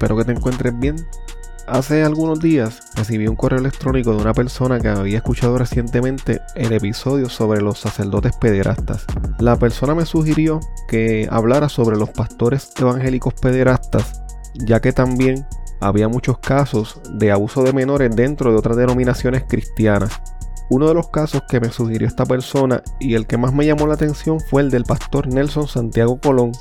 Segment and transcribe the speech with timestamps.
[0.00, 0.96] Espero que te encuentres bien.
[1.66, 6.72] Hace algunos días recibí un correo electrónico de una persona que había escuchado recientemente el
[6.72, 9.04] episodio sobre los sacerdotes pederastas.
[9.38, 14.22] La persona me sugirió que hablara sobre los pastores evangélicos pederastas,
[14.54, 15.46] ya que también
[15.82, 20.22] había muchos casos de abuso de menores dentro de otras denominaciones cristianas.
[20.72, 23.88] Uno de los casos que me sugirió esta persona y el que más me llamó
[23.88, 26.52] la atención fue el del pastor Nelson Santiago Colón,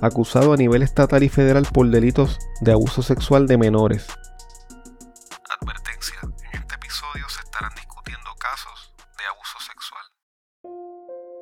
[0.00, 4.06] acusado a nivel estatal y federal por delitos de abuso sexual de menores.
[5.60, 10.02] Advertencia, en este episodio se estarán discutiendo casos de abuso sexual.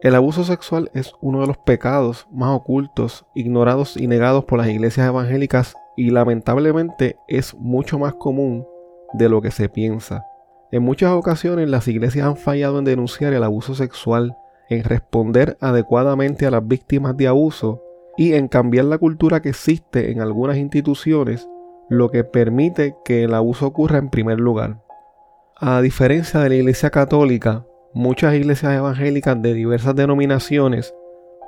[0.00, 4.68] El abuso sexual es uno de los pecados más ocultos, ignorados y negados por las
[4.68, 8.66] iglesias evangélicas y lamentablemente es mucho más común
[9.12, 10.24] de lo que se piensa.
[10.74, 14.36] En muchas ocasiones las iglesias han fallado en denunciar el abuso sexual,
[14.68, 17.80] en responder adecuadamente a las víctimas de abuso
[18.16, 21.48] y en cambiar la cultura que existe en algunas instituciones,
[21.88, 24.82] lo que permite que el abuso ocurra en primer lugar.
[25.60, 30.92] A diferencia de la Iglesia Católica, muchas iglesias evangélicas de diversas denominaciones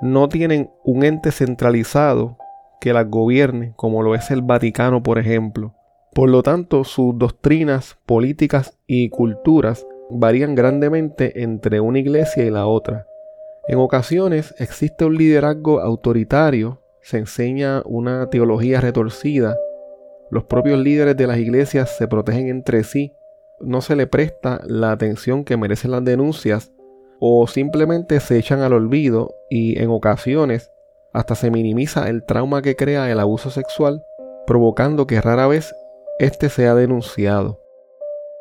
[0.00, 2.38] no tienen un ente centralizado
[2.80, 5.75] que las gobierne, como lo es el Vaticano, por ejemplo.
[6.16, 12.66] Por lo tanto, sus doctrinas, políticas y culturas varían grandemente entre una iglesia y la
[12.66, 13.06] otra.
[13.68, 19.58] En ocasiones existe un liderazgo autoritario, se enseña una teología retorcida,
[20.30, 23.12] los propios líderes de las iglesias se protegen entre sí,
[23.60, 26.72] no se le presta la atención que merecen las denuncias
[27.20, 30.70] o simplemente se echan al olvido y en ocasiones
[31.12, 34.02] hasta se minimiza el trauma que crea el abuso sexual,
[34.46, 35.74] provocando que rara vez
[36.18, 37.60] éste sea denunciado.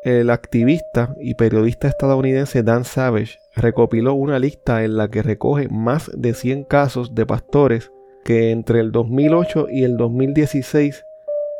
[0.02, 6.10] El activista y periodista estadounidense Dan Savage recopiló una lista en la que recoge más
[6.14, 7.90] de 100 casos de pastores
[8.24, 11.04] que entre el 2008 y el 2016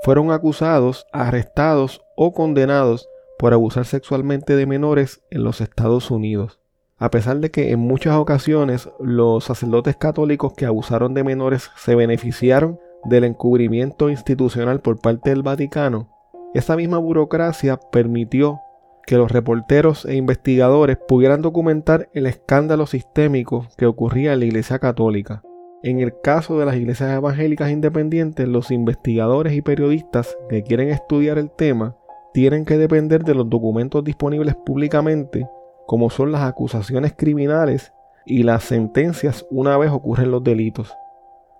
[0.02, 6.60] fueron acusados, arrestados o condenados por abusar sexualmente de menores en los Estados Unidos.
[6.98, 11.94] A pesar de que en muchas ocasiones los sacerdotes católicos que abusaron de menores se
[11.94, 16.08] beneficiaron del encubrimiento institucional por parte del Vaticano,
[16.54, 18.60] esa misma burocracia permitió
[19.06, 24.78] que los reporteros e investigadores pudieran documentar el escándalo sistémico que ocurría en la Iglesia
[24.78, 25.42] Católica.
[25.82, 31.38] En el caso de las iglesias evangélicas independientes, los investigadores y periodistas que quieren estudiar
[31.38, 31.94] el tema
[32.34, 35.48] tienen que depender de los documentos disponibles públicamente,
[35.86, 37.92] como son las acusaciones criminales
[38.24, 40.92] y las sentencias una vez ocurren los delitos.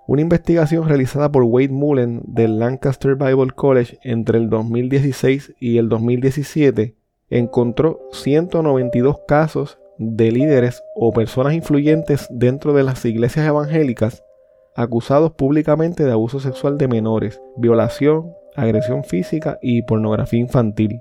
[0.09, 5.89] Una investigación realizada por Wade Mullen del Lancaster Bible College entre el 2016 y el
[5.89, 6.95] 2017
[7.29, 14.23] encontró 192 casos de líderes o personas influyentes dentro de las iglesias evangélicas
[14.77, 21.01] acusados públicamente de abuso sexual de menores, violación, agresión física y pornografía infantil.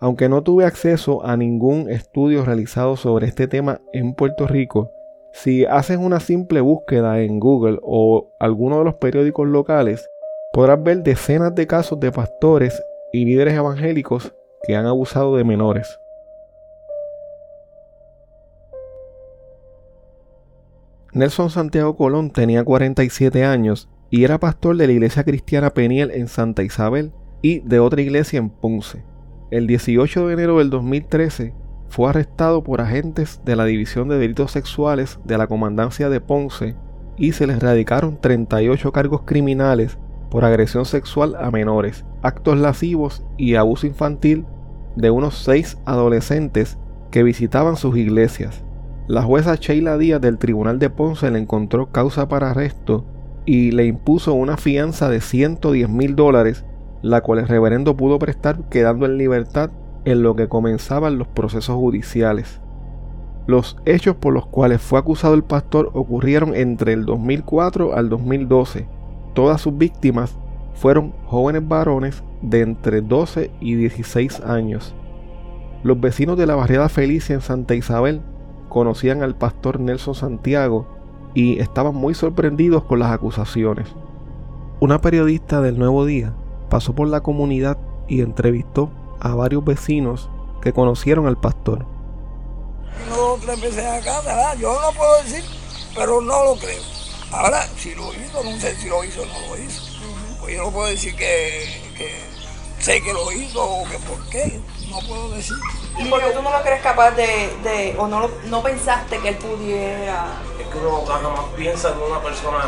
[0.00, 4.90] Aunque no tuve acceso a ningún estudio realizado sobre este tema en Puerto Rico,
[5.34, 10.08] si haces una simple búsqueda en Google o alguno de los periódicos locales,
[10.52, 12.80] podrás ver decenas de casos de pastores
[13.12, 15.98] y líderes evangélicos que han abusado de menores.
[21.12, 26.28] Nelson Santiago Colón tenía 47 años y era pastor de la iglesia cristiana Peniel en
[26.28, 27.12] Santa Isabel
[27.42, 29.04] y de otra iglesia en Ponce.
[29.50, 34.52] El 18 de enero del 2013 fue arrestado por agentes de la División de Delitos
[34.52, 36.76] Sexuales de la Comandancia de Ponce
[37.16, 39.98] y se les radicaron 38 cargos criminales
[40.30, 44.46] por agresión sexual a menores, actos lascivos y abuso infantil
[44.96, 46.78] de unos seis adolescentes
[47.10, 48.64] que visitaban sus iglesias.
[49.06, 53.04] La jueza Sheila Díaz del Tribunal de Ponce le encontró causa para arresto
[53.44, 56.64] y le impuso una fianza de 110 mil dólares,
[57.02, 59.70] la cual el reverendo pudo prestar quedando en libertad
[60.04, 62.60] en lo que comenzaban los procesos judiciales.
[63.46, 68.88] Los hechos por los cuales fue acusado el pastor ocurrieron entre el 2004 al 2012.
[69.34, 70.38] Todas sus víctimas
[70.74, 74.94] fueron jóvenes varones de entre 12 y 16 años.
[75.82, 78.22] Los vecinos de la barriada Felicia en Santa Isabel
[78.70, 80.86] conocían al pastor Nelson Santiago
[81.34, 83.94] y estaban muy sorprendidos con las acusaciones.
[84.80, 86.32] Una periodista del Nuevo Día
[86.70, 87.78] pasó por la comunidad
[88.08, 88.90] y entrevistó
[89.24, 90.28] a varios vecinos
[90.60, 91.86] que conocieron al pastor.
[93.08, 94.56] No tres veces acá, ¿verdad?
[94.58, 95.42] Yo no puedo decir,
[95.94, 96.82] pero no lo creo.
[97.32, 99.82] Ahora, si lo hizo, no sé si lo hizo o no lo hizo.
[100.40, 102.20] Pues yo no puedo decir que, que,
[102.78, 104.60] sé que lo hizo o que por qué.
[104.90, 105.56] No puedo decir.
[105.98, 109.30] ¿Y por qué tú no lo crees capaz de, de o no, no pensaste que
[109.30, 110.26] él pudiera?
[110.60, 112.62] Es que uno nada más piensa en una persona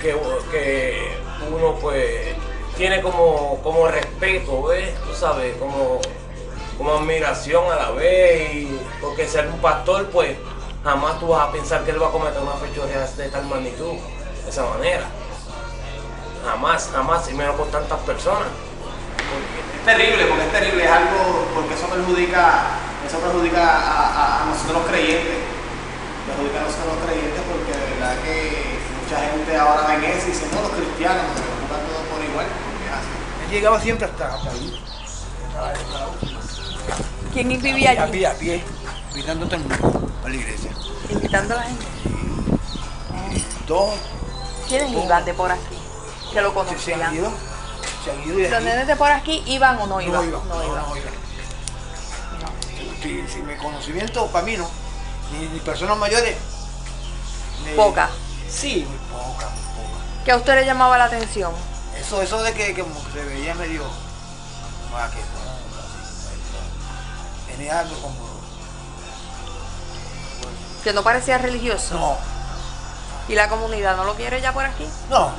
[0.00, 0.16] que,
[0.50, 1.18] que
[1.52, 2.34] uno pues
[2.78, 4.94] tiene como, como respeto, ¿ves?
[5.04, 6.00] Tú sabes, como,
[6.78, 8.52] como admiración a la vez.
[8.54, 10.36] Y porque ser un pastor, pues
[10.84, 13.94] jamás tú vas a pensar que él va a cometer una fechoría de tal magnitud,
[14.44, 15.04] de esa manera.
[16.44, 18.48] Jamás, jamás, y menos con tantas personas.
[19.78, 24.46] Es terrible, porque es terrible, es algo, porque eso perjudica, eso perjudica a, a- a
[24.46, 25.38] nosotros los creyentes.
[26.30, 28.36] Perjudica a nosotros los creyentes porque de verdad que
[29.02, 32.46] mucha gente ahora ven eso y dicen, no, los cristianos, se preocupan todos por igual,
[32.48, 33.12] porque es así.
[33.16, 34.82] Él llegaba siempre hasta, hasta ahí.
[35.48, 36.40] Hasta la- hasta la última.
[37.32, 38.12] ¿Quién vivía A allí?
[38.12, 38.64] pie, a pie,
[39.10, 40.70] invitando a todo el mundo a la iglesia.
[41.10, 41.84] Invitando a la gente.
[43.66, 43.94] Todos
[44.68, 45.60] ¿Quiénes iban de por aquí?
[46.32, 47.02] Que lo se, se conocían.
[47.02, 47.30] han ido,
[48.04, 50.30] se han ido de ¿Los nenes de por aquí iban o no No iban?
[50.30, 50.48] no, iban.
[50.48, 50.64] no
[50.96, 51.18] iban.
[53.02, 54.68] Si, si mi conocimiento para mí no,
[55.32, 56.36] ni, ni personas mayores.
[57.64, 58.10] ni- Poca.
[58.48, 60.24] Sí, muy poca, muy poca.
[60.24, 61.52] ¿Que a usted le llamaba la atención?
[62.00, 63.82] Eso, eso de que, que como que se veía medio
[64.92, 65.24] más que no,
[67.52, 68.16] tenía algo como
[70.84, 71.94] Que no parecía religioso.
[71.98, 72.16] no,
[73.28, 74.86] ¿Y la comunidad no lo quiere ya por aquí?
[75.10, 75.30] no.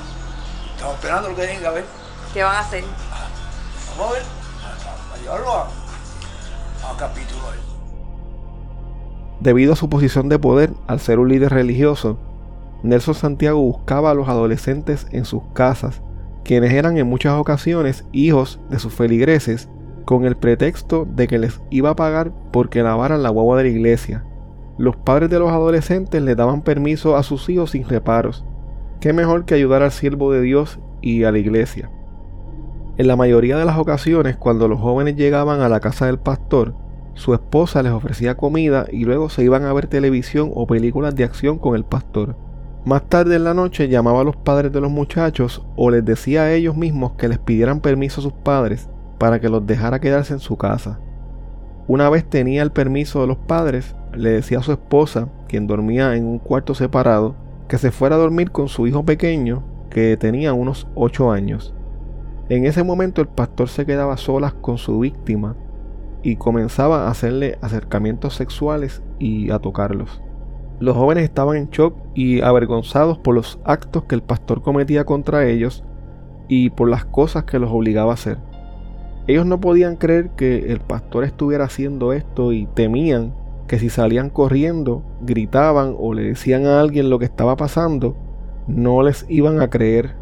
[0.75, 1.85] Estamos esperando lo que venga a ver.
[2.33, 2.85] ¿Qué van a hacer?
[3.97, 4.23] Vamos a ver.
[4.23, 7.39] A, a llevarlo a, a capítulo.
[9.41, 12.17] Debido a su posición de poder al ser un líder religioso,
[12.83, 16.01] Nelson Santiago buscaba a los adolescentes en sus casas,
[16.49, 19.69] quienes eran en muchas ocasiones hijos de sus feligreses,
[20.03, 23.69] con el pretexto de que les iba a pagar porque lavaran la guagua de la
[23.69, 24.23] iglesia.
[24.79, 28.43] Los padres de los adolescentes le daban permiso a sus hijos sin reparos.
[28.99, 31.91] ¿Qué mejor que ayudar al siervo de Dios y a la iglesia?
[32.97, 36.73] En la mayoría de las ocasiones, cuando los jóvenes llegaban a la casa del pastor,
[37.13, 41.25] su esposa les ofrecía comida y luego se iban a ver televisión o películas de
[41.25, 42.35] acción con el pastor.
[42.85, 46.43] Más tarde en la noche llamaba a los padres de los muchachos o les decía
[46.43, 50.33] a ellos mismos que les pidieran permiso a sus padres para que los dejara quedarse
[50.33, 50.99] en su casa.
[51.87, 56.15] Una vez tenía el permiso de los padres, le decía a su esposa, quien dormía
[56.15, 57.35] en un cuarto separado,
[57.67, 61.73] que se fuera a dormir con su hijo pequeño, que tenía unos 8 años.
[62.47, 65.55] En ese momento el pastor se quedaba solas con su víctima
[66.23, 70.21] y comenzaba a hacerle acercamientos sexuales y a tocarlos.
[70.79, 75.45] Los jóvenes estaban en shock y avergonzados por los actos que el pastor cometía contra
[75.45, 75.83] ellos
[76.47, 78.37] y por las cosas que los obligaba a hacer.
[79.27, 83.35] Ellos no podían creer que el pastor estuviera haciendo esto y temían
[83.67, 88.15] que si salían corriendo, gritaban o le decían a alguien lo que estaba pasando,
[88.65, 90.15] no les iban a creer.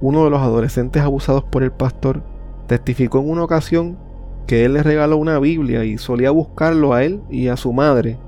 [0.00, 2.24] Uno de los adolescentes abusados por el pastor
[2.66, 3.96] testificó en una ocasión
[4.48, 8.18] que él le regaló una Biblia y solía buscarlo a él y a su madre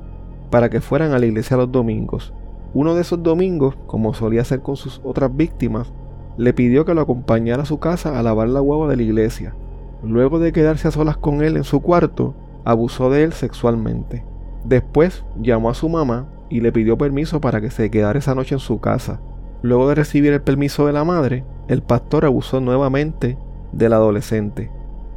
[0.54, 2.32] para que fueran a la iglesia los domingos.
[2.74, 5.92] Uno de esos domingos, como solía hacer con sus otras víctimas,
[6.36, 9.56] le pidió que lo acompañara a su casa a lavar la guagua de la iglesia.
[10.04, 14.24] Luego de quedarse a solas con él en su cuarto, abusó de él sexualmente.
[14.62, 18.54] Después llamó a su mamá y le pidió permiso para que se quedara esa noche
[18.54, 19.20] en su casa.
[19.60, 23.36] Luego de recibir el permiso de la madre, el pastor abusó nuevamente
[23.72, 24.70] del adolescente.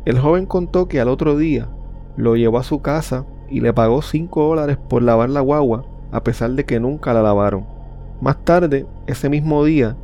[0.03, 1.69] El joven contó que al otro día
[2.15, 6.23] lo llevó a su casa y le pagó 5 dólares por lavar la guagua, a
[6.23, 7.65] pesar de que nunca la lavaron.
[8.21, 9.95] Más tarde, ese mismo día,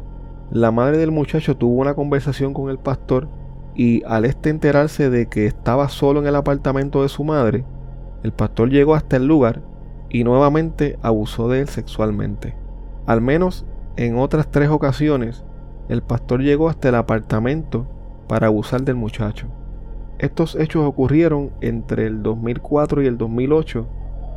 [0.52, 3.28] la madre del muchacho tuvo una conversación con el pastor
[3.76, 7.66] y al este enterarse de que estaba solo en el apartamento de su madre,
[8.24, 9.62] el pastor llegó hasta el lugar
[10.10, 12.56] y nuevamente abusó de él sexualmente.
[13.06, 13.66] Al menos
[13.98, 15.44] en otras tres ocasiones,
[15.90, 17.88] el pastor llegó hasta el apartamento
[18.28, 19.48] para abusar del muchacho.
[20.24, 23.86] Estos hechos ocurrieron entre el 2004 y el 2008,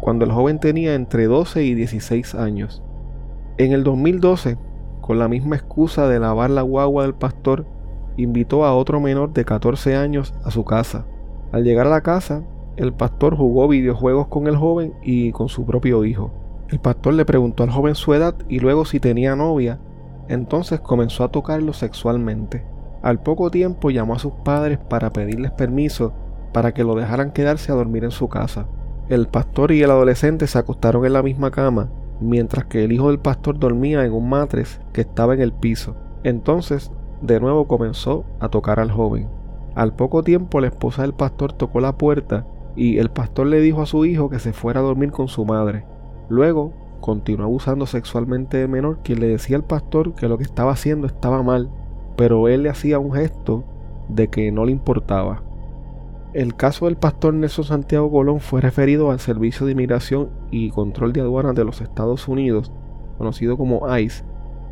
[0.00, 2.82] cuando el joven tenía entre 12 y 16 años.
[3.56, 4.58] En el 2012,
[5.00, 7.66] con la misma excusa de lavar la guagua del pastor,
[8.16, 11.06] invitó a otro menor de 14 años a su casa.
[11.52, 12.42] Al llegar a la casa,
[12.76, 16.32] el pastor jugó videojuegos con el joven y con su propio hijo.
[16.68, 19.78] El pastor le preguntó al joven su edad y luego si tenía novia,
[20.26, 22.64] entonces comenzó a tocarlo sexualmente.
[23.02, 26.12] Al poco tiempo llamó a sus padres para pedirles permiso
[26.52, 28.66] para que lo dejaran quedarse a dormir en su casa.
[29.08, 33.08] El pastor y el adolescente se acostaron en la misma cama, mientras que el hijo
[33.08, 35.94] del pastor dormía en un matres que estaba en el piso.
[36.24, 39.28] Entonces, de nuevo comenzó a tocar al joven.
[39.74, 43.82] Al poco tiempo la esposa del pastor tocó la puerta y el pastor le dijo
[43.82, 45.84] a su hijo que se fuera a dormir con su madre.
[46.28, 50.72] Luego continuó abusando sexualmente del menor, quien le decía al pastor que lo que estaba
[50.72, 51.70] haciendo estaba mal,
[52.16, 53.64] pero él le hacía un gesto
[54.08, 55.42] de que no le importaba.
[56.32, 61.12] El caso del pastor Nelson Santiago Colón fue referido al Servicio de Inmigración y Control
[61.12, 62.72] de Aduanas de los Estados Unidos,
[63.16, 64.24] conocido como ICE,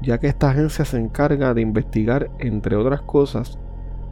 [0.03, 3.59] ya que esta agencia se encarga de investigar, entre otras cosas,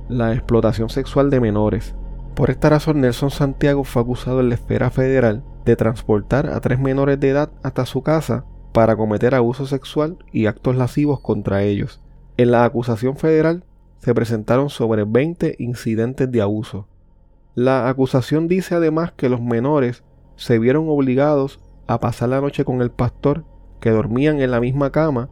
[0.08, 1.94] la explotación sexual de menores.
[2.34, 6.78] Por esta razón, Nelson Santiago fue acusado en la esfera federal de transportar a tres
[6.78, 12.00] menores de edad hasta su casa para cometer abuso sexual y actos lascivos contra ellos.
[12.36, 13.64] En la acusación federal
[13.98, 16.86] se presentaron sobre 20 incidentes de abuso.
[17.54, 20.02] La acusación dice además que los menores
[20.36, 23.44] se vieron obligados a pasar la noche con el pastor,
[23.80, 25.28] que dormían en la misma cama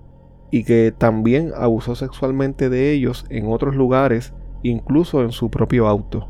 [0.50, 6.28] y que también abusó sexualmente de ellos en otros lugares, incluso en su propio auto.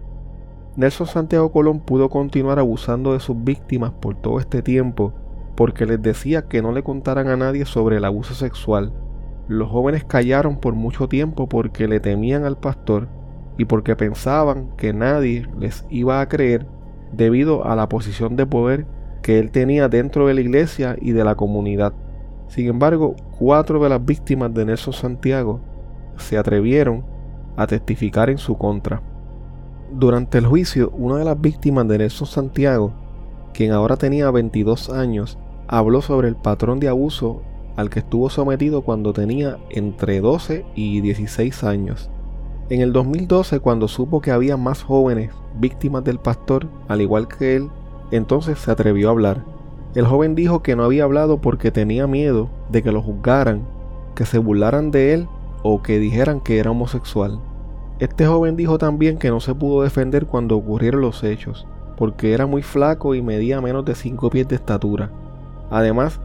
[0.77, 5.13] Nelson Santiago Colón pudo continuar abusando de sus víctimas por todo este tiempo
[5.57, 8.93] porque les decía que no le contaran a nadie sobre el abuso sexual.
[9.51, 13.09] Los jóvenes callaron por mucho tiempo porque le temían al pastor
[13.59, 16.69] y porque pensaban que nadie les iba a creer
[17.11, 18.87] debido a la posición de poder
[19.23, 21.93] que él tenía dentro de la iglesia y de la comunidad.
[22.47, 25.59] Sin embargo, cuatro de las víctimas de Nelson Santiago
[26.17, 27.05] se atrevieron
[27.57, 29.03] a testificar en su contra.
[29.91, 32.93] Durante el juicio, una de las víctimas de Nelson Santiago,
[33.53, 37.43] quien ahora tenía 22 años, habló sobre el patrón de abuso
[37.81, 42.11] al que estuvo sometido cuando tenía entre 12 y 16 años.
[42.69, 47.57] En el 2012, cuando supo que había más jóvenes víctimas del pastor, al igual que
[47.57, 47.69] él,
[48.11, 49.45] entonces se atrevió a hablar.
[49.95, 53.67] El joven dijo que no había hablado porque tenía miedo de que lo juzgaran,
[54.15, 55.29] que se burlaran de él
[55.63, 57.41] o que dijeran que era homosexual.
[57.99, 62.47] Este joven dijo también que no se pudo defender cuando ocurrieron los hechos, porque era
[62.47, 65.11] muy flaco y medía menos de 5 pies de estatura.
[65.71, 66.21] Además,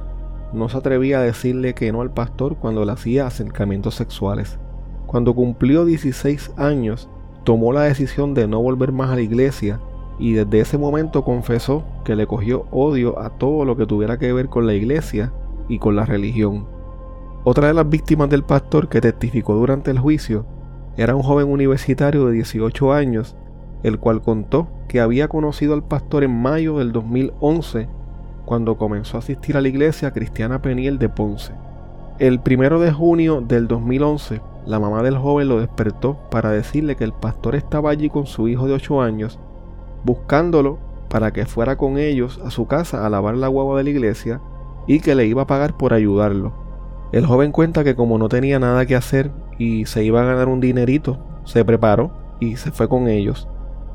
[0.54, 4.58] no se atrevía a decirle que no al pastor cuando le hacía acercamientos sexuales.
[5.06, 7.10] Cuando cumplió 16 años,
[7.44, 9.80] tomó la decisión de no volver más a la iglesia
[10.18, 14.32] y desde ese momento confesó que le cogió odio a todo lo que tuviera que
[14.34, 15.34] ver con la iglesia
[15.68, 16.68] y con la religión.
[17.44, 20.46] Otra de las víctimas del pastor que testificó durante el juicio
[20.98, 23.36] era un joven universitario de 18 años,
[23.84, 27.88] el cual contó que había conocido al pastor en mayo del 2011
[28.46, 31.54] cuando comenzó a asistir a la iglesia cristiana Peniel de Ponce.
[32.20, 37.04] El primero de junio del 2011, la mamá del joven lo despertó para decirle que
[37.04, 39.40] el pastor estaba allí con su hijo de 8 años,
[40.04, 43.90] buscándolo para que fuera con ellos a su casa a lavar la guagua de la
[43.90, 44.42] iglesia
[44.88, 46.54] y que le iba a pagar por ayudarlo.
[47.12, 50.48] El joven cuenta que como no tenía nada que hacer y se iba a ganar
[50.48, 53.48] un dinerito, se preparó y se fue con ellos.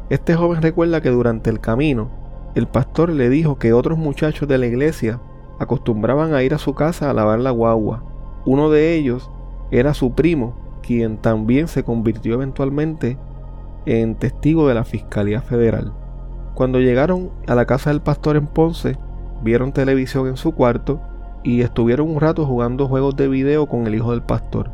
[0.09, 2.11] Este joven recuerda que durante el camino,
[2.55, 5.21] el pastor le dijo que otros muchachos de la iglesia
[5.59, 8.03] acostumbraban a ir a su casa a lavar la guagua.
[8.45, 9.31] Uno de ellos
[9.71, 13.19] era su primo, quien también se convirtió eventualmente
[13.87, 15.93] en testigo de la Fiscalía Federal.
[16.55, 18.99] Cuando llegaron a la casa del pastor en Ponce,
[19.43, 21.01] vieron televisión en su cuarto
[21.43, 24.71] y estuvieron un rato jugando juegos de video con el hijo del pastor.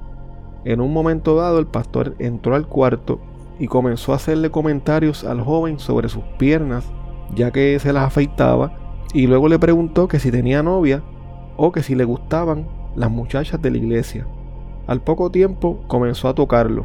[0.65, 3.21] En un momento dado el pastor entró al cuarto
[3.59, 6.91] y comenzó a hacerle comentarios al joven sobre sus piernas,
[7.35, 8.73] ya que se las afeitaba,
[9.13, 11.03] y luego le preguntó que si tenía novia
[11.57, 14.27] o que si le gustaban las muchachas de la iglesia.
[14.87, 16.85] Al poco tiempo comenzó a tocarlo.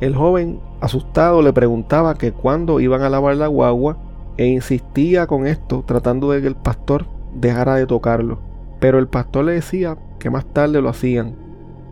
[0.00, 3.98] El joven, asustado, le preguntaba que cuándo iban a lavar la guagua
[4.36, 8.38] e insistía con esto tratando de que el pastor dejara de tocarlo.
[8.80, 11.36] Pero el pastor le decía que más tarde lo hacían.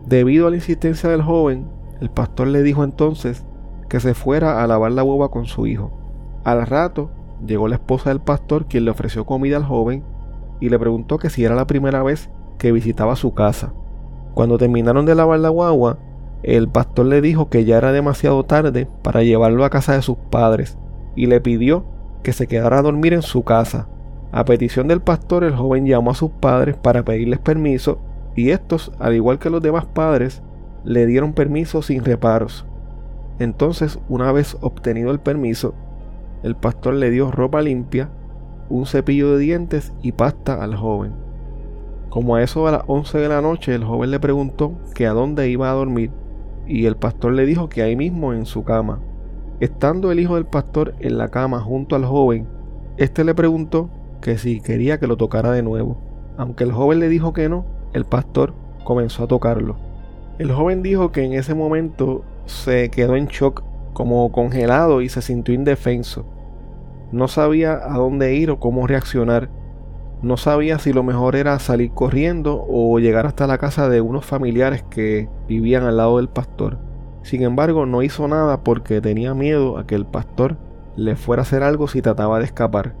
[0.05, 1.67] Debido a la insistencia del joven,
[2.01, 3.45] el pastor le dijo entonces
[3.87, 5.91] que se fuera a lavar la guagua con su hijo.
[6.43, 7.11] Al rato
[7.45, 10.03] llegó la esposa del pastor quien le ofreció comida al joven
[10.59, 13.73] y le preguntó que si era la primera vez que visitaba su casa.
[14.33, 15.97] Cuando terminaron de lavar la guagua,
[16.43, 20.17] el pastor le dijo que ya era demasiado tarde para llevarlo a casa de sus
[20.29, 20.77] padres
[21.15, 21.85] y le pidió
[22.23, 23.87] que se quedara a dormir en su casa.
[24.31, 27.99] A petición del pastor, el joven llamó a sus padres para pedirles permiso
[28.35, 30.41] y estos, al igual que los demás padres,
[30.83, 32.65] le dieron permiso sin reparos.
[33.39, 35.73] Entonces, una vez obtenido el permiso,
[36.43, 38.09] el pastor le dio ropa limpia,
[38.69, 41.13] un cepillo de dientes y pasta al joven.
[42.09, 45.13] Como a eso de las 11 de la noche, el joven le preguntó que a
[45.13, 46.11] dónde iba a dormir
[46.67, 48.99] y el pastor le dijo que ahí mismo en su cama.
[49.59, 52.47] Estando el hijo del pastor en la cama junto al joven,
[52.97, 53.89] éste le preguntó
[54.21, 55.97] que si quería que lo tocara de nuevo.
[56.37, 59.77] Aunque el joven le dijo que no, el pastor comenzó a tocarlo.
[60.39, 65.21] El joven dijo que en ese momento se quedó en shock, como congelado y se
[65.21, 66.25] sintió indefenso.
[67.11, 69.49] No sabía a dónde ir o cómo reaccionar
[70.21, 74.23] no sabía si lo mejor era salir corriendo o llegar hasta la casa de unos
[74.23, 76.77] familiares que vivían al lado del pastor.
[77.23, 80.57] Sin embargo, no hizo nada porque tenía miedo a que el pastor
[80.95, 82.93] le fuera a hacer algo si trataba de escapar.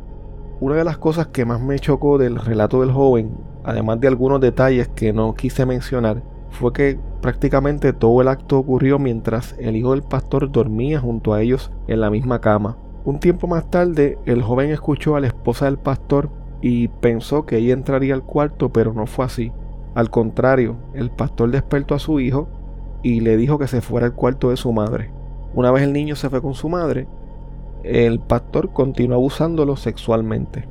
[0.59, 4.41] Una de las cosas que más me chocó del relato del joven, además de algunos
[4.41, 9.91] detalles que no quise mencionar, fue que Prácticamente todo el acto ocurrió mientras el hijo
[9.91, 12.77] del pastor dormía junto a ellos en la misma cama.
[13.05, 16.29] Un tiempo más tarde, el joven escuchó a la esposa del pastor
[16.61, 19.51] y pensó que ella entraría al cuarto, pero no fue así.
[19.93, 22.47] Al contrario, el pastor despertó a su hijo
[23.03, 25.11] y le dijo que se fuera al cuarto de su madre.
[25.53, 27.07] Una vez el niño se fue con su madre,
[27.83, 30.67] el pastor continuó abusándolo sexualmente.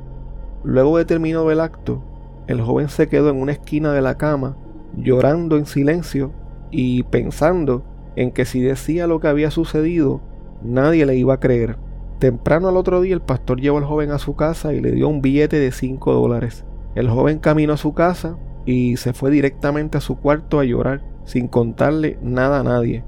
[0.63, 2.01] Luego de terminado el acto,
[2.47, 4.57] el joven se quedó en una esquina de la cama,
[4.95, 6.31] llorando en silencio
[6.71, 7.83] y pensando
[8.15, 10.21] en que si decía lo que había sucedido,
[10.63, 11.77] nadie le iba a creer.
[12.19, 15.07] Temprano al otro día el pastor llevó al joven a su casa y le dio
[15.07, 16.65] un billete de 5 dólares.
[16.95, 21.01] El joven caminó a su casa y se fue directamente a su cuarto a llorar,
[21.25, 23.03] sin contarle nada a nadie.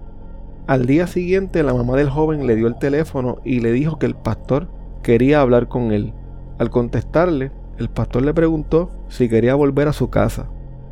[0.66, 4.06] Al día siguiente la mamá del joven le dio el teléfono y le dijo que
[4.06, 4.70] el pastor
[5.04, 6.14] quería hablar con él.
[6.58, 10.48] Al contestarle, el pastor le preguntó si quería volver a su casa,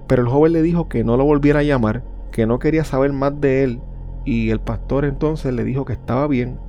[0.08, 3.14] pero el joven le dijo que no lo volviera a llamar que no quería saber
[3.14, 3.82] más de él
[4.26, 6.60] y el pastor entonces le dijo que estaba bien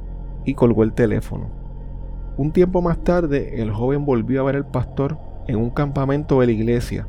[0.45, 1.51] y colgó el teléfono.
[2.37, 6.47] Un tiempo más tarde el joven volvió a ver al pastor en un campamento de
[6.47, 7.07] la iglesia.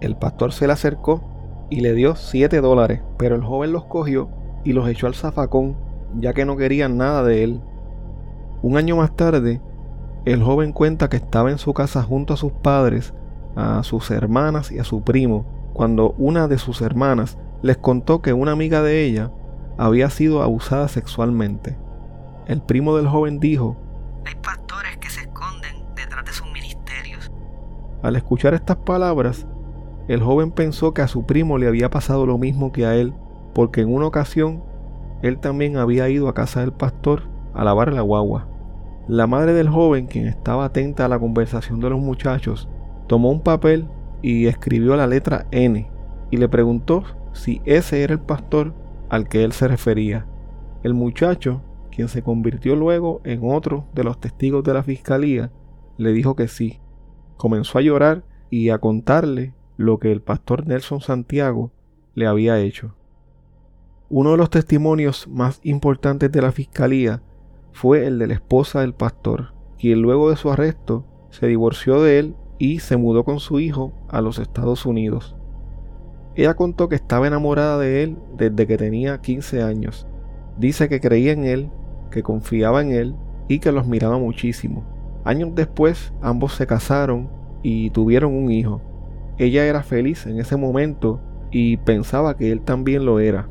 [0.00, 1.22] El pastor se le acercó
[1.70, 4.28] y le dio 7 dólares, pero el joven los cogió
[4.64, 5.76] y los echó al zafacón
[6.18, 7.60] ya que no querían nada de él.
[8.62, 9.60] Un año más tarde,
[10.24, 13.12] el joven cuenta que estaba en su casa junto a sus padres,
[13.56, 18.34] a sus hermanas y a su primo, cuando una de sus hermanas les contó que
[18.34, 19.30] una amiga de ella
[19.78, 21.78] había sido abusada sexualmente.
[22.46, 23.74] El primo del joven dijo,
[24.26, 27.32] Hay pastores que se esconden detrás de sus ministerios.
[28.02, 29.46] Al escuchar estas palabras,
[30.08, 33.14] el joven pensó que a su primo le había pasado lo mismo que a él,
[33.54, 34.62] porque en una ocasión
[35.22, 37.22] él también había ido a casa del pastor
[37.54, 38.46] a lavar la guagua.
[39.08, 42.68] La madre del joven, quien estaba atenta a la conversación de los muchachos,
[43.06, 43.88] tomó un papel
[44.20, 45.90] y escribió la letra N
[46.30, 48.72] y le preguntó si ese era el pastor
[49.10, 50.26] al que él se refería.
[50.82, 55.50] El muchacho, quien se convirtió luego en otro de los testigos de la fiscalía,
[55.98, 56.80] le dijo que sí.
[57.36, 61.72] Comenzó a llorar y a contarle lo que el pastor Nelson Santiago
[62.14, 62.94] le había hecho.
[64.08, 67.22] Uno de los testimonios más importantes de la fiscalía
[67.72, 72.20] fue el de la esposa del pastor, quien luego de su arresto se divorció de
[72.20, 75.36] él y se mudó con su hijo a los Estados Unidos.
[76.36, 80.06] Ella contó que estaba enamorada de él desde que tenía 15 años.
[80.58, 81.70] Dice que creía en él,
[82.10, 83.14] que confiaba en él
[83.48, 84.84] y que los miraba muchísimo.
[85.24, 87.30] Años después ambos se casaron
[87.62, 88.82] y tuvieron un hijo.
[89.38, 91.20] Ella era feliz en ese momento
[91.50, 93.48] y pensaba que él también lo era.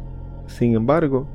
[0.47, 1.27] Sin embargo,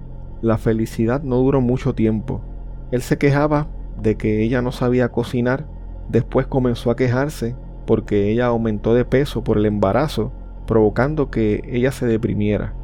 [0.42, 2.42] la felicidad no duró mucho tiempo.
[2.90, 3.68] Él se quejaba
[4.00, 5.66] de que ella no sabía cocinar,
[6.08, 7.56] después comenzó a quejarse
[7.86, 10.32] porque ella aumentó de peso por el embarazo
[10.68, 12.74] provocando que ella se deprimiera.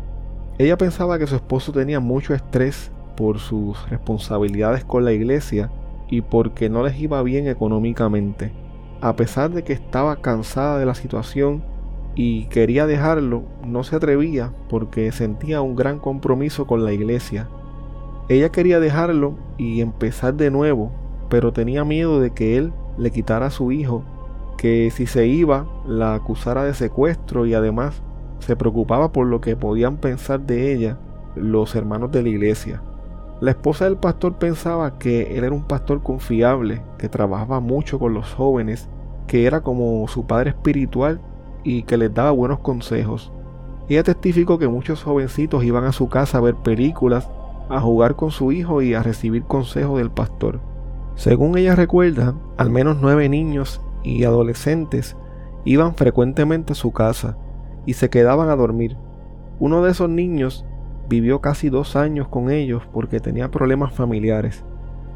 [0.59, 5.71] Ella pensaba que su esposo tenía mucho estrés por sus responsabilidades con la iglesia
[6.09, 8.53] y porque no les iba bien económicamente.
[9.03, 11.63] A pesar de que estaba cansada de la situación
[12.15, 17.49] y quería dejarlo, no se atrevía porque sentía un gran compromiso con la iglesia.
[18.31, 20.91] Ella quería dejarlo y empezar de nuevo,
[21.29, 24.05] pero tenía miedo de que él le quitara a su hijo
[24.57, 28.03] que si se iba la acusara de secuestro y además
[28.39, 30.99] se preocupaba por lo que podían pensar de ella
[31.35, 32.83] los hermanos de la iglesia.
[33.41, 38.15] La esposa del pastor pensaba que él era un pastor confiable, que trabajaba mucho con
[38.15, 38.89] los jóvenes,
[39.27, 41.21] que era como su padre espiritual
[41.63, 43.33] y que les daba buenos consejos.
[43.89, 47.29] Ella testificó que muchos jovencitos iban a su casa a ver películas,
[47.69, 50.61] a jugar con su hijo y a recibir consejos del pastor.
[51.17, 55.17] Según ella recuerda, al menos nueve niños y adolescentes
[55.65, 57.37] iban frecuentemente a su casa
[57.87, 58.97] y se quedaban a dormir.
[59.59, 60.65] Uno de esos niños
[61.09, 64.65] vivió casi dos años con ellos porque tenía problemas familiares.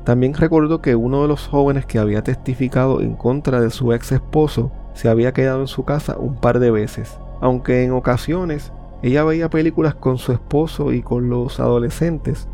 [0.04, 4.12] También recordó que uno de los jóvenes que había testificado en contra de su ex
[4.12, 8.72] esposo se había quedado en su casa un par de veces, aunque en ocasiones
[9.02, 12.48] ella veía películas con su esposo y con los adolescentes.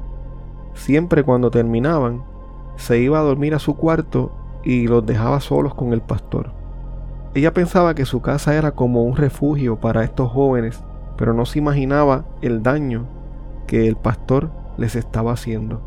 [0.74, 2.24] Siempre cuando terminaban,
[2.76, 4.32] se iba a dormir a su cuarto
[4.64, 6.50] y los dejaba solos con el pastor.
[7.34, 10.82] Ella pensaba que su casa era como un refugio para estos jóvenes,
[11.16, 13.06] pero no se imaginaba el daño
[13.66, 15.80] que el pastor les estaba haciendo.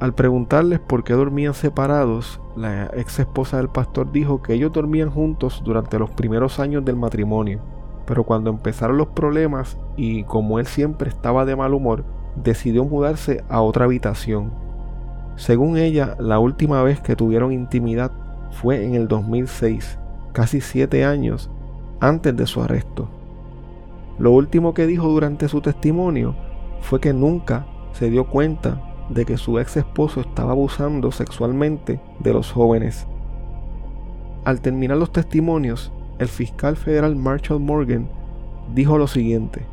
[0.00, 5.10] Al preguntarles por qué dormían separados, la ex esposa del pastor dijo que ellos dormían
[5.10, 7.60] juntos durante los primeros años del matrimonio,
[8.06, 12.04] pero cuando empezaron los problemas y como él siempre estaba de mal humor,
[12.36, 14.67] decidió mudarse a otra habitación
[15.38, 18.10] según ella, la última vez que tuvieron intimidad
[18.50, 19.96] fue en el 2006,
[20.32, 21.48] casi siete años
[22.00, 23.08] antes de su arresto.
[24.18, 26.34] Lo último que dijo durante su testimonio
[26.80, 32.32] fue que nunca se dio cuenta de que su ex esposo estaba abusando sexualmente de
[32.32, 33.06] los jóvenes.
[34.44, 38.10] Al terminar los testimonios, el fiscal federal Marshall Morgan
[38.74, 39.64] dijo lo siguiente.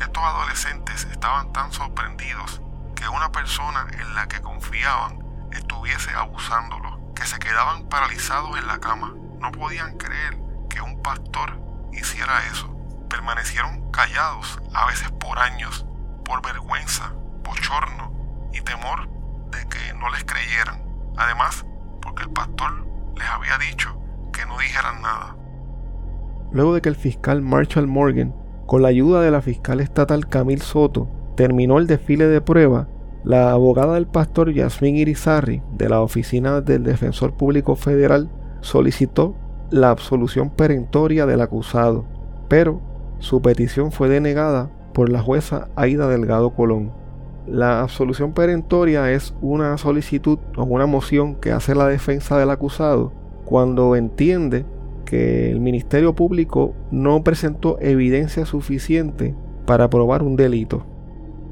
[0.00, 2.62] Estos adolescentes estaban tan sorprendidos
[3.02, 5.18] que una persona en la que confiaban
[5.50, 9.12] estuviese abusándolos, que se quedaban paralizados en la cama.
[9.40, 10.38] No podían creer
[10.70, 11.58] que un pastor
[11.92, 12.72] hiciera eso.
[13.10, 15.84] Permanecieron callados, a veces por años,
[16.24, 17.12] por vergüenza,
[17.42, 18.12] bochorno
[18.52, 19.08] y temor
[19.50, 20.80] de que no les creyeran.
[21.16, 21.66] Además,
[22.00, 22.86] porque el pastor
[23.16, 23.98] les había dicho
[24.32, 25.36] que no dijeran nada.
[26.52, 28.32] Luego de que el fiscal Marshall Morgan,
[28.66, 31.08] con la ayuda de la fiscal estatal Camille Soto,
[31.42, 32.86] terminó el desfile de prueba,
[33.24, 39.34] la abogada del pastor Yasmín Irizarry de la Oficina del Defensor Público Federal solicitó
[39.68, 42.04] la absolución perentoria del acusado,
[42.46, 42.80] pero
[43.18, 46.92] su petición fue denegada por la jueza Aida Delgado Colón.
[47.48, 53.12] La absolución perentoria es una solicitud o una moción que hace la defensa del acusado
[53.44, 54.64] cuando entiende
[55.06, 59.34] que el Ministerio Público no presentó evidencia suficiente
[59.66, 60.86] para probar un delito.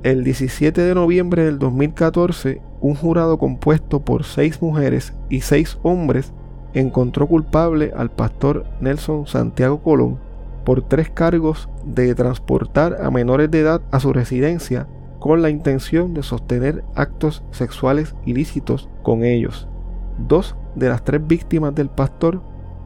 [0.03, 6.33] El 17 de noviembre del 2014, un jurado compuesto por seis mujeres y seis hombres
[6.73, 10.19] encontró culpable al pastor Nelson Santiago Colón
[10.65, 16.15] por tres cargos de transportar a menores de edad a su residencia con la intención
[16.15, 19.69] de sostener actos sexuales ilícitos con ellos.
[20.17, 22.41] Dos de las tres víctimas del pastor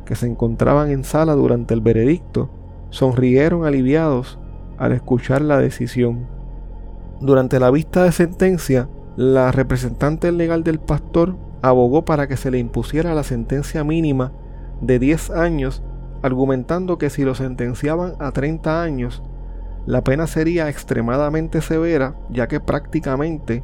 [0.05, 2.51] que se encontraban en sala durante el veredicto
[2.91, 4.41] sonrieron aliviados
[4.79, 6.34] al escuchar la decisión.
[7.21, 12.59] Durante la vista de sentencia, la representante legal del pastor abogó para que se le
[12.59, 14.33] impusiera la sentencia mínima
[14.81, 15.83] de 10 años,
[16.23, 19.23] argumentando que si lo sentenciaban a 30 años,
[19.87, 23.63] la pena sería extremadamente severa, ya que prácticamente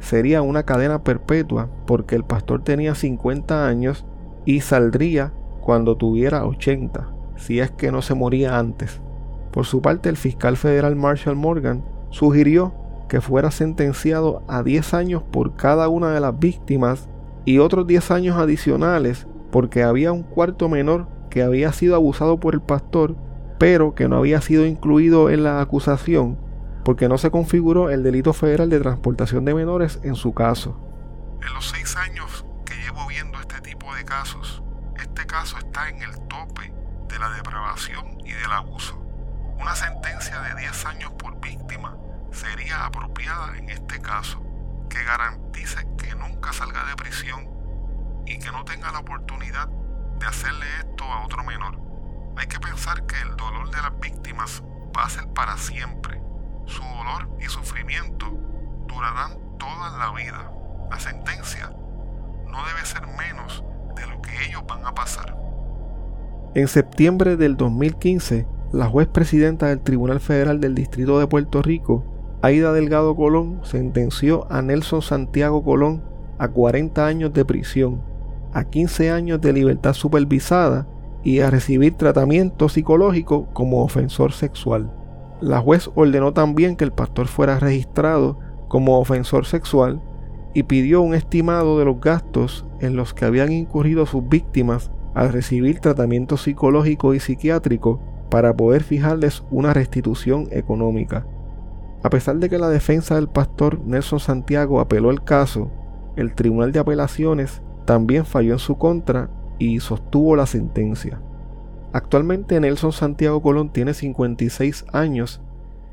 [0.00, 4.06] sería una cadena perpetua, porque el pastor tenía 50 años
[4.44, 9.00] y saldría cuando tuviera 80, si es que no se moría antes.
[9.50, 15.22] Por su parte, el fiscal federal Marshall Morgan sugirió que fuera sentenciado a 10 años
[15.22, 17.08] por cada una de las víctimas
[17.44, 22.54] y otros 10 años adicionales porque había un cuarto menor que había sido abusado por
[22.54, 23.16] el pastor,
[23.58, 26.38] pero que no había sido incluido en la acusación
[26.84, 30.78] porque no se configuró el delito federal de transportación de menores en su caso.
[31.42, 34.62] En los seis años que llevo viendo este tipo de casos,
[34.96, 36.72] este caso está en el tope
[37.08, 39.02] de la depravación y del abuso.
[39.60, 41.96] Una sentencia de 10 años por víctima
[42.32, 44.42] sería apropiada en este caso,
[44.88, 47.48] que garantice que nunca salga de prisión
[48.26, 49.68] y que no tenga la oportunidad
[50.18, 51.78] de hacerle esto a otro menor.
[52.36, 54.62] Hay que pensar que el dolor de las víctimas
[54.96, 56.20] va a ser para siempre.
[56.66, 58.26] Su dolor y sufrimiento
[58.86, 60.52] durarán toda la vida.
[60.90, 61.70] La sentencia
[62.46, 65.36] no debe ser menos de lo que ellos van a pasar.
[66.54, 72.15] En septiembre del 2015, la juez presidenta del Tribunal Federal del Distrito de Puerto Rico
[72.46, 76.04] Aida Delgado Colón sentenció a Nelson Santiago Colón
[76.38, 78.02] a 40 años de prisión,
[78.52, 80.86] a 15 años de libertad supervisada
[81.24, 84.92] y a recibir tratamiento psicológico como ofensor sexual.
[85.40, 90.00] La juez ordenó también que el pastor fuera registrado como ofensor sexual
[90.54, 95.32] y pidió un estimado de los gastos en los que habían incurrido sus víctimas al
[95.32, 101.26] recibir tratamiento psicológico y psiquiátrico para poder fijarles una restitución económica.
[102.06, 105.72] A pesar de que la defensa del pastor Nelson Santiago apeló el caso,
[106.14, 111.20] el Tribunal de Apelaciones también falló en su contra y sostuvo la sentencia.
[111.92, 115.42] Actualmente Nelson Santiago Colón tiene 56 años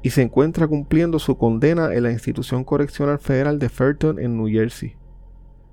[0.03, 4.49] y se encuentra cumpliendo su condena en la institución correccional federal de Fairton en New
[4.49, 4.95] Jersey.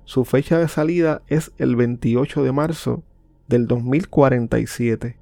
[0.05, 3.03] Su fecha de salida es el 28 de marzo
[3.47, 5.19] del 2047.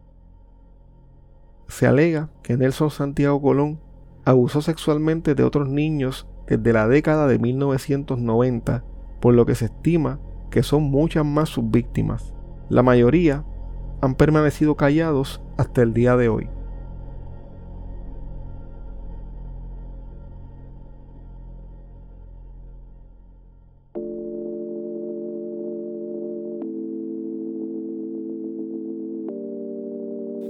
[1.67, 3.82] Se alega que Nelson Santiago Colón
[4.25, 8.84] abusó sexualmente de otros niños desde la década de 1990,
[9.19, 12.34] por lo que se estima que son muchas más sus víctimas.
[12.69, 13.45] La mayoría
[14.01, 16.49] han permanecido callados hasta el día de hoy.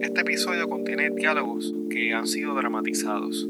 [0.02, 3.50] Este episodio contiene diálogos que han sido dramatizados.